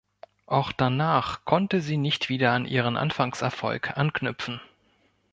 Auch 0.47 0.71
danach 0.71 1.45
konnte 1.45 1.79
sie 1.79 1.95
nicht 1.97 2.27
wieder 2.27 2.53
an 2.53 2.65
ihren 2.65 2.97
Anfangserfolg 2.97 3.95
anknüpfen. 3.97 4.59